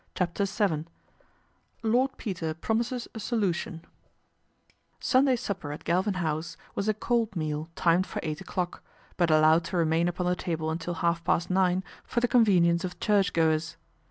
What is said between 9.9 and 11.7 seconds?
upon the table until half list